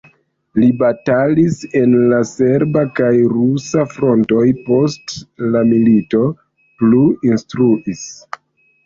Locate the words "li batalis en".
0.61-1.91